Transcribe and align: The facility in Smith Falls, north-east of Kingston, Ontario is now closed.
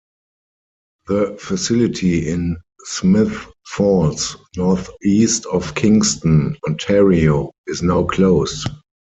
The 1.05 1.37
facility 1.39 2.27
in 2.27 2.57
Smith 2.85 3.37
Falls, 3.67 4.35
north-east 4.57 5.45
of 5.45 5.75
Kingston, 5.75 6.57
Ontario 6.67 7.51
is 7.67 7.83
now 7.83 8.05
closed. 8.05 8.67